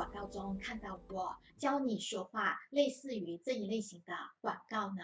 [0.00, 5.02] 广告中看到过教你说话类似于这一类型的广告呢？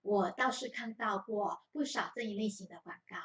[0.00, 3.16] 我倒是看到过不少这一类型的广告，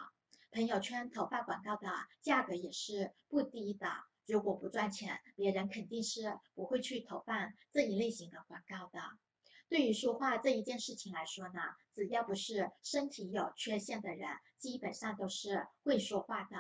[0.52, 1.88] 朋友圈投放广告的
[2.22, 3.88] 价格也是不低的。
[4.26, 9.00] 如果不赚钱，别人肯定是不会去投放这一类型的广告的。
[9.70, 11.62] 对于说话这一件事情来说呢，
[11.94, 16.58] 只要不是身体有缺陷的人，基本上都是会说话的，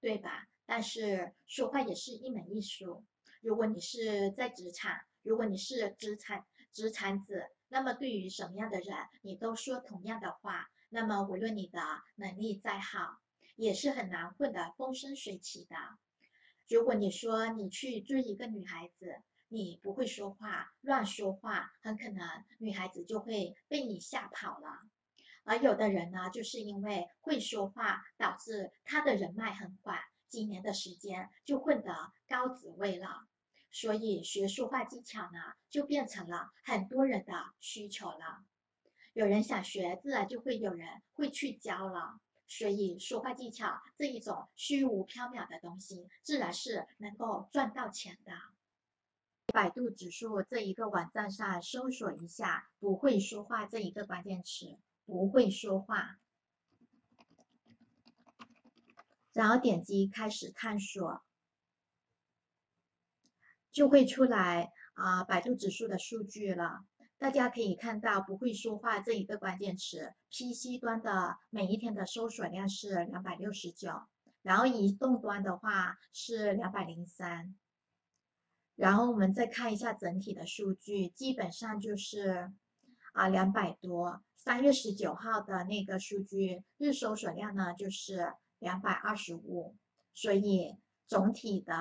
[0.00, 0.48] 对吧？
[0.66, 3.04] 但是说话也是一门艺术。
[3.42, 7.50] 如果你是在职场，如果你是职场职场子。
[7.68, 11.80] 那么对于什么样的人，你都说同样的话，那么无论你的
[12.16, 13.18] 能力再好，
[13.56, 15.76] 也是很难混得风生水起的。
[16.68, 24.82] 如果你说你去追一个女孩子，你不会说话，乱说话，很可能女孩子就会被你吓跑了。
[25.44, 29.96] 而有的人呢，就是因为会说话，导致他的人脉很广，
[30.28, 33.26] 几年的时间就混得高职位了。
[33.72, 35.38] 所以学说话技巧呢，
[35.70, 38.44] 就变成了很多人的需求了。
[39.14, 42.20] 有人想学，自然就会有人会去教了。
[42.46, 48.32] 所以说话技巧这一种虚无缥缈的东西，自然是能够赚到钱的。
[49.46, 56.18] 百度指数这一个网站上搜索一下“不会说话”这一个关键词，“不会说话”，
[59.32, 61.22] 然后点击开始探索。
[63.72, 66.84] 就会出来啊，百度指数的数据了。
[67.18, 73.92] 大家可以看到，不会说话这一个关键词，PC 端的每一天的搜索量是两百六十九，
[74.42, 77.54] 然后移动端的话是两百零三。
[78.74, 82.52] 然后我们再看一下整体的数据，基本上就是
[83.12, 84.22] 啊两百多。
[84.36, 89.76] 三月十九号的那个数据日搜索量呢就是两百二十五，
[90.12, 91.74] 所以总体的。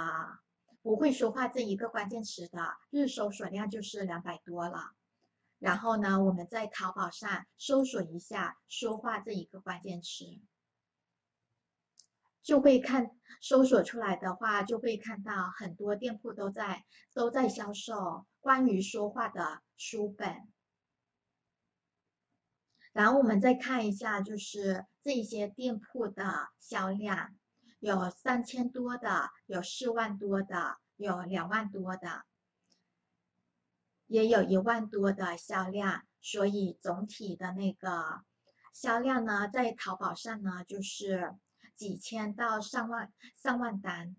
[0.82, 4.92] 不会说话这一个关键词的日搜索量就是两百多了。
[5.60, 10.42] 然后呢，我们在淘宝上搜索一下“说话”这一个关键词，
[12.42, 13.12] 就会看
[13.42, 20.52] 搜索出来的话，就会看到很多店铺都在都在销售关于说话的书本。
[22.92, 27.36] 然后我们再看一下，就是这些店铺的销量。
[27.82, 32.24] 有三千多的，有四万多的，有两万多的，
[34.06, 36.04] 也有一万多的销量。
[36.22, 38.22] 所以总体的那个
[38.72, 41.36] 销量呢，在淘宝上呢，就是
[41.76, 44.16] 几千到上万、上万单。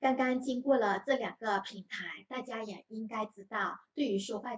[0.00, 4.52] 刚刚经过了这两个平台，大家也应该知道，对于说话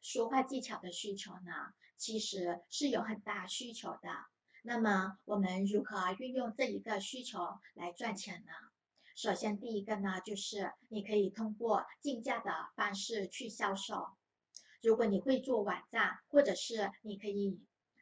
[0.00, 1.52] 说话技巧的需求呢，
[1.98, 4.08] 其实是有很大需求的。
[4.62, 8.52] 那么我们如何运用这一个需求来赚钱呢？
[9.14, 14.08] 首先，第一个呢，就是你可以通过竞价的方式去销售。
[14.82, 17.60] 如果你会做网站，或者是你可以。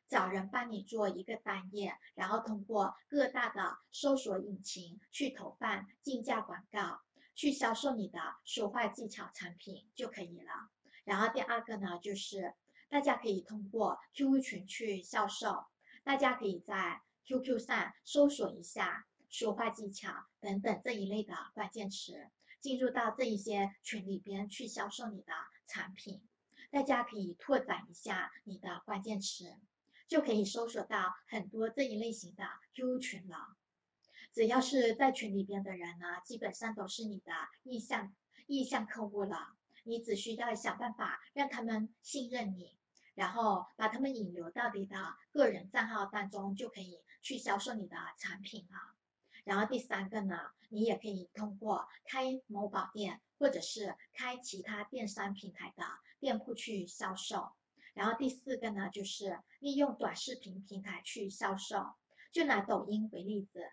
[0.09, 7.01] 找人帮你做一个单页，然后通过各大的搜索引擎去投放竞价广告，
[7.35, 10.71] 去销售你的说话技巧产品就可以了。
[11.05, 12.55] 然后第二个呢，就是
[12.89, 15.65] 大家可以通过 QQ 群去销售，
[16.05, 25.33] 大家可以在 QQ 上搜索一下说话技巧等等这一类的关键词，进入到这一些群里边去销售你的
[25.67, 26.23] 产品。
[26.71, 29.57] 大家可以拓展一下你的关键词。
[30.07, 32.45] 就可以搜索到很多这一类型的
[32.75, 33.57] QQ 群了。
[34.33, 37.33] 只要是在群里边的人呢，基本上都是你的
[37.63, 38.15] 意向
[38.47, 39.55] 意向客户了。
[39.85, 42.77] 你只需要想办法让他们信任你，
[43.15, 44.97] 然后把他们引流到你的
[45.31, 48.79] 个人账号当中，就可以去销售你的产品了。
[49.45, 50.39] 然后第三个呢，
[50.71, 55.85] 你也可以通过开某宝店或者是开其他电商平台的
[56.19, 57.53] 店铺去销售。
[57.95, 61.95] 然后第四个呢，就是利用短视频平台去销售。
[62.33, 63.71] 就拿抖音为例子，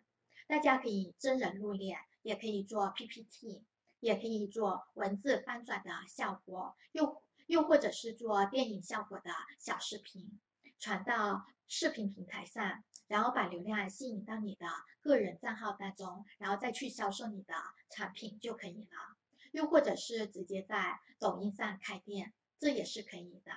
[0.48, 3.64] 大家可以真人露脸，也可以做 PPT，
[4.00, 10.40] 也可以做文字翻转的效果，又又或者是做电影效果的小视频，
[10.78, 14.68] 传到视频平台上，然后把流量吸引到你的
[15.02, 17.56] 个人账号当中，然后再去销售你的
[17.90, 19.18] 产品就可以了。
[19.52, 23.52] 又或者是直接在抖音上开店，这也是可以的。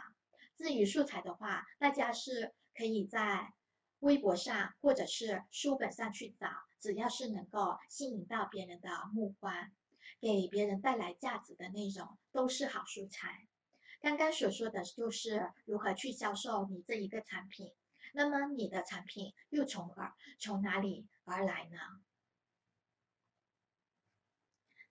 [0.57, 3.53] 至于素材的话，大家是可以在
[4.01, 6.49] 微博上或者是书本上去找，
[6.81, 9.71] 只要是能够吸引到别人的目光，
[10.21, 13.47] 给别人带来价值的内容，都是好素材。
[14.01, 17.73] 刚刚所说的就是如何去销售你这一个产品，
[18.13, 21.79] 那么你的产品又从而从哪里而来呢？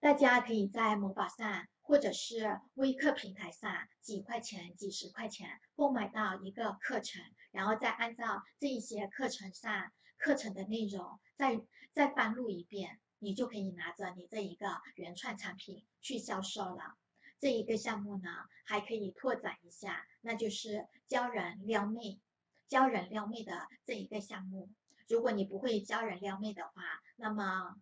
[0.03, 11.61] 大家可以在某宝上或者是微课平台上几块钱、几十块钱购买到一个课程，然后再按照这一些课程上课程的内容再
[11.93, 16.97] 再翻录一遍，你就可以拿着你这一个原创产品去销售了。
[17.39, 18.29] 这一个项目呢，
[18.65, 22.19] 还可以拓展一下，那就是教人撩妹、
[22.67, 24.69] 教人撩妹的这一个项目。
[25.07, 26.83] 如果你不会教人撩妹的话，
[27.15, 27.77] 那么，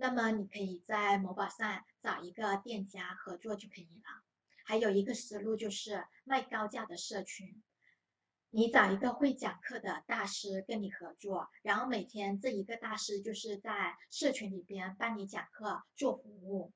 [0.00, 4.22] 那么你可以在某宝上找一个店家合作就可以了。
[4.64, 7.60] 还有一个思路就是卖高价的社群，
[8.50, 16.72] 你找一个会讲课的大师跟你合作，然后每天这一个大师就是在社群里边帮你讲课做服务，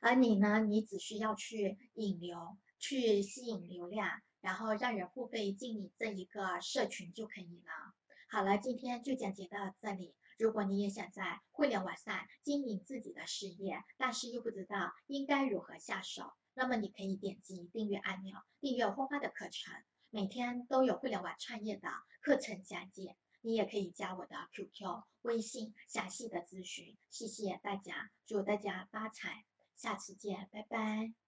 [0.00, 4.20] 而你呢，你只需要去引流，去吸引流量。
[4.40, 7.94] 然后让人付费进你这一个社群就可以了。
[8.28, 10.14] 好了，今天就讲解到这里。
[10.38, 19.74] 如果你也想在互联网上经营自己的事业，但是又不知道应该如何下手，那么你可以点击订阅按钮，订阅花花的课程，
[20.10, 21.88] 每天都有互联网创业的
[22.20, 23.16] 课程讲解。
[23.46, 26.96] 你也可以加我的 QQ、微信详细的咨询。
[27.10, 29.44] 谢谢大家，祝大家发财，
[29.76, 31.23] 下次见，拜拜。